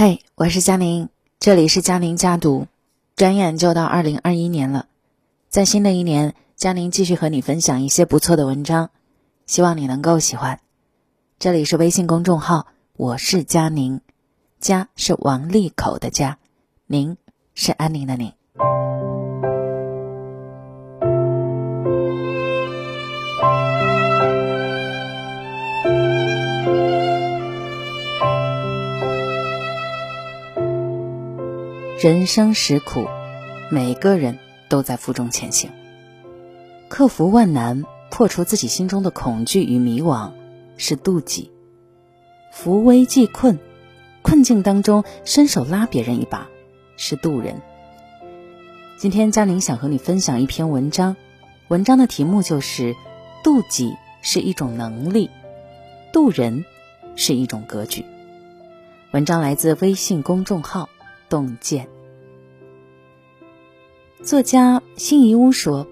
[0.00, 1.08] 嘿，我是佳宁，
[1.40, 2.68] 这里是佳宁家读。
[3.16, 4.86] 转眼就到二零二一年了，
[5.48, 8.90] 在新的一年，佳宁继续和你分享一些不错的文章，
[9.46, 10.60] 希望你能够喜欢。
[11.40, 14.00] 这里是微信公众号，我是佳宁，
[14.60, 16.38] 家是王利口的家，
[16.86, 17.16] 宁
[17.56, 18.32] 是安宁的宁。
[32.00, 33.08] 人生实苦，
[33.72, 34.38] 每个人
[34.68, 35.68] 都在负重前行。
[36.88, 40.30] 克服万难，破除自己心中的恐惧与迷惘，
[40.76, 41.50] 是妒忌；
[42.52, 43.58] 扶危济困，
[44.22, 46.46] 困境当中伸手拉别人一把，
[46.96, 47.60] 是渡人。
[48.96, 51.16] 今天嘉宁想和你分享一篇文章，
[51.66, 52.94] 文章的题目就是
[53.42, 55.30] “妒忌是一种能力，
[56.12, 56.64] 渡人
[57.16, 58.04] 是一种格局”。
[59.10, 60.88] 文章来自微信公众号。
[61.28, 61.88] 洞见。
[64.22, 65.86] 作家辛夷坞说：“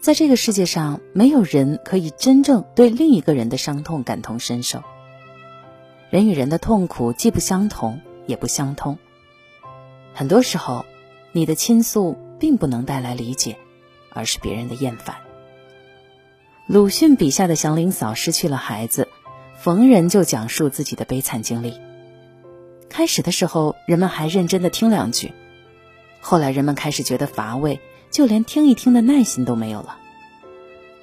[0.00, 4.82] 在这个世界上，没有人可以真正对另一个人的伤痛感同身受。
[6.08, 8.98] 人与人的痛苦既不相同，也不相通。
[10.14, 10.86] 很多时候，
[11.32, 13.58] 你的倾诉并不能带来理解，
[14.12, 15.16] 而是别人的厌烦。”
[16.66, 19.08] 鲁迅笔下的祥林嫂失去了孩子，
[19.58, 21.74] 逢人就讲述自己的悲惨经历。
[22.90, 25.32] 开始的时候，人们还认真的听两句，
[26.20, 29.96] 后来人们开始觉得乏味，就连听一听的耐心都没有了。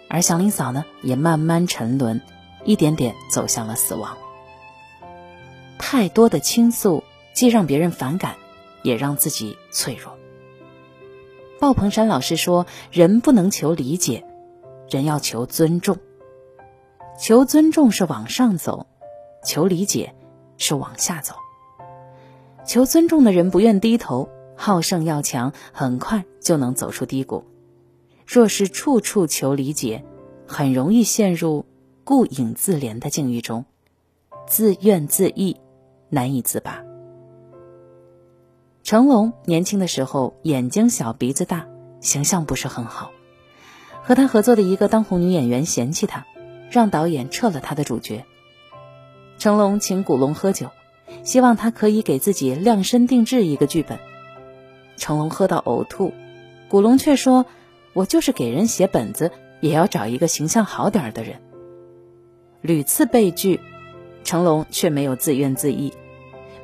[0.10, 2.22] 而祥林嫂呢，也慢慢沉沦，
[2.66, 4.18] 一点点走向了死亡。
[5.80, 8.36] 太多的倾诉，既让别人反感，
[8.84, 10.18] 也让自己脆弱。
[11.60, 14.26] 鲍鹏山老师说：“人不能求理解，
[14.90, 15.98] 人要求尊重。
[17.20, 18.88] 求尊重是往上走，
[19.44, 20.14] 求理解
[20.58, 21.34] 是往下走。”
[22.68, 27.46] 求尊重的人不愿低头，好胜要强，很快就能走出低谷；
[28.28, 30.04] 若是处处求理解，
[30.46, 31.66] 很容易陷入
[32.04, 33.64] 顾影自怜的境遇中，
[34.48, 35.56] 自怨自艾，
[36.10, 36.84] 难以自拔。
[38.84, 41.68] 成龙年轻的时候眼睛小鼻子大，
[42.02, 43.12] 形象不是很好，
[44.04, 46.26] 和他合作的一个当红女演员嫌弃他，
[46.70, 48.26] 让导演撤了他的主角。
[49.38, 50.70] 成龙请古龙喝酒。
[51.28, 54.00] 希望他可以给自己量身定制一个剧本。
[54.96, 56.14] 成龙喝到呕吐，
[56.70, 57.46] 古龙却说
[57.92, 61.42] ：“我就是给人写本子，也要找一个形象好点的人。”
[62.64, 63.60] 屡次被拒，
[64.24, 65.92] 成龙却没有自怨自艾，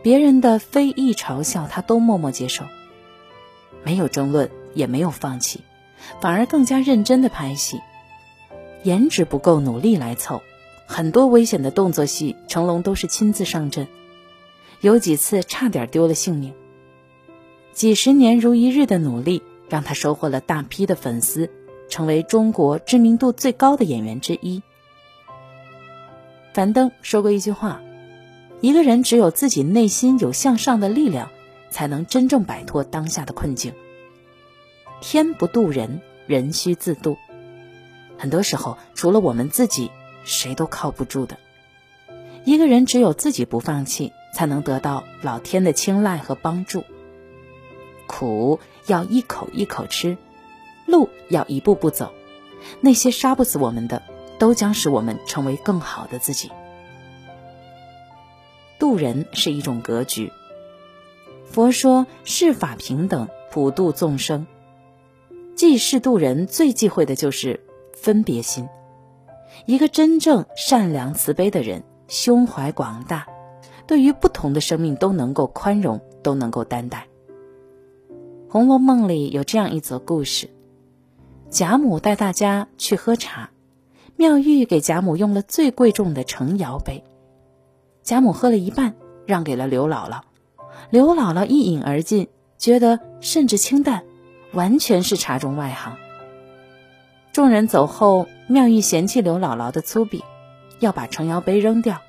[0.02, 2.64] 别人的非议嘲笑他都默默接受，
[3.84, 5.60] 没有争论，也没有放弃，
[6.22, 7.82] 反而更加认真的拍戏。
[8.84, 10.42] 颜值不够，努力来凑，
[10.86, 13.90] 很多危险的动作戏，成龙都是亲自上阵。
[14.84, 16.54] 有几次差点丢了性命。
[17.72, 21.50] 几十年如一日的努力，让他收获了大批的粉丝，
[21.88, 24.62] 成为中国知名度最高的演员之一。
[26.54, 27.82] 樊登说过一句话
[28.60, 31.30] ：“一个人只有自己内心有向上的力量，
[31.70, 33.74] 才能真正摆脱当下的困境。
[35.00, 37.16] 天不渡人，人需自渡。
[38.18, 39.92] 很多时候，除了我们自己，
[40.26, 41.38] 谁都靠不住的。
[42.44, 46.84] 一个人只有自己不放弃。”才能得到老天的青睐和帮助。
[48.08, 50.18] 苦要一口一口吃，
[50.86, 52.14] 路要一步步走。
[52.82, 54.04] 那些杀不死我们的，
[54.40, 56.52] 都将使我们成为更好的自己。
[58.80, 60.32] 渡人是一种格局。
[61.46, 64.48] 佛说世法平等，普度众生。
[65.56, 68.68] 济世渡人最忌讳的就是分别心。
[69.66, 73.28] 一个真正善良慈悲的人，胸怀广大。
[73.86, 77.08] 对于不同的生命都能够宽容，都能够担待。
[78.52, 80.50] 《红楼梦》里有这样一则故事：
[81.50, 83.50] 贾母带大家去喝茶，
[84.16, 87.04] 妙玉给贾母用了最贵重的成窑杯，
[88.04, 88.94] 贾母喝了一半，
[89.26, 90.22] 让给了刘姥姥。
[90.90, 92.28] 刘姥姥一饮而尽，
[92.58, 94.04] 觉得甚至清淡，
[94.54, 95.98] 完全是茶中外行。
[97.32, 100.22] 众人走后，妙玉嫌弃刘姥姥的粗鄙，
[100.80, 102.00] 要把成窑杯扔掉。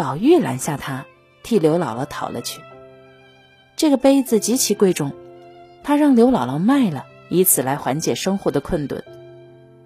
[0.00, 1.04] 宝玉拦下他，
[1.42, 2.62] 替刘姥姥讨了去。
[3.76, 5.12] 这个杯子极其贵重，
[5.82, 9.04] 他让刘姥姥卖了，以此来缓解生活的困顿。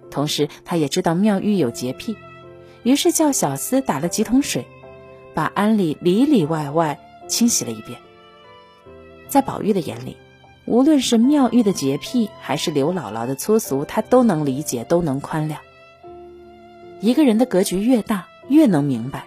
[0.09, 2.15] 同时，他也知道妙玉有洁癖，
[2.83, 4.65] 于是叫小厮打了几桶水，
[5.33, 6.97] 把庵里里里外外
[7.27, 7.99] 清洗了一遍。
[9.27, 10.15] 在宝玉的眼里，
[10.63, 15.57] 无论是妙玉的洁癖，还是刘姥姥的粗俗，他都能理解，都能宽谅。
[17.01, 19.25] 一个人的格局越大，越能明白。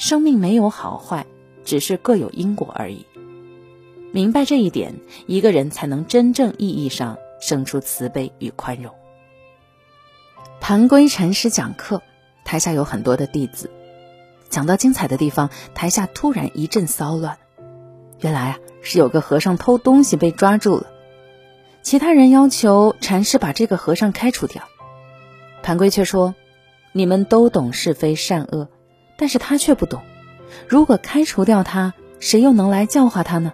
[0.00, 1.26] 生命没有好坏，
[1.62, 3.04] 只是各有因果而已。
[4.12, 4.94] 明白这一点，
[5.26, 8.94] 一个人才能真正意义上生出慈悲与宽容。
[10.58, 12.00] 盘龟禅师讲课，
[12.46, 13.70] 台下有很多的弟子。
[14.48, 17.36] 讲到精彩的地方，台下突然一阵骚乱。
[18.20, 20.86] 原来啊，是有个和尚偷东西被抓住了。
[21.82, 24.64] 其他人要求禅师把这个和尚开除掉，
[25.62, 26.34] 盘龟却说
[26.92, 28.66] ：“你们都懂是非善恶，
[29.20, 30.00] 但是他却不懂。
[30.66, 33.52] 如果开除掉他，谁又能来教化他呢？”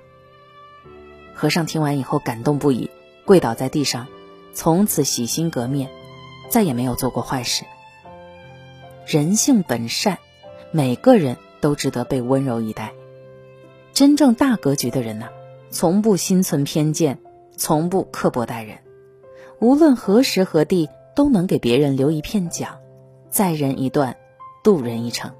[1.34, 2.88] 和尚听完以后感动不已，
[3.24, 4.06] 跪倒在地上，
[4.54, 5.90] 从此洗心革面，
[6.48, 7.64] 再也没有做过坏事。
[9.06, 10.18] 人性本善，
[10.70, 12.92] 每个人都值得被温柔以待。
[13.92, 15.26] 真正大格局的人呢，
[15.70, 17.18] 从不心存偏见，
[17.56, 18.78] 从不刻薄待人，
[19.58, 22.78] 无论何时何地，都能给别人留一片讲，
[23.30, 24.16] 载人一段，
[24.62, 25.32] 渡人一程。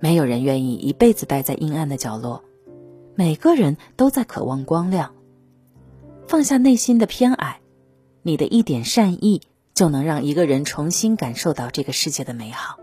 [0.00, 2.44] 没有人愿意一辈子待在阴暗的角落。
[3.14, 5.14] 每个人都在渴望光亮，
[6.26, 7.60] 放下内心的偏爱，
[8.22, 9.42] 你的一点善意
[9.74, 12.78] 就能让一个人重新感受到这个世界的美好。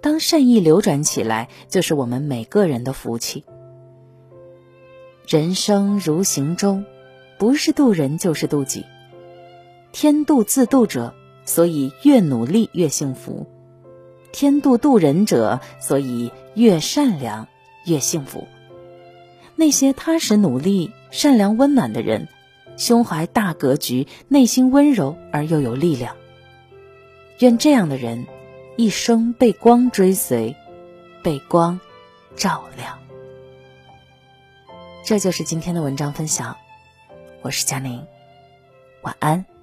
[0.00, 3.44] 当善意流转起来，就是我们每个人的福气。
[5.26, 6.82] 人生如行舟，
[7.38, 8.84] 不是渡人就是渡己。
[9.90, 11.14] 天渡自渡者，
[11.44, 13.46] 所以越努力越幸福；
[14.32, 17.48] 天妒妒人者，所以越善良
[17.84, 18.46] 越幸福。
[19.56, 22.28] 那些踏实努力、善良温暖的人，
[22.76, 26.16] 胸怀大格局，内心温柔而又有力量。
[27.40, 28.26] 愿这样的人，
[28.76, 30.54] 一生被光追随，
[31.22, 31.80] 被光
[32.36, 32.98] 照亮。
[35.04, 36.56] 这就是今天的文章分享，
[37.42, 38.06] 我是佳宁，
[39.02, 39.57] 晚安。